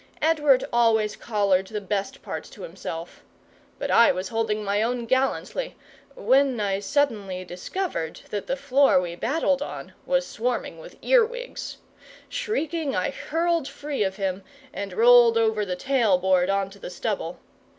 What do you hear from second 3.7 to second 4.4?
but I was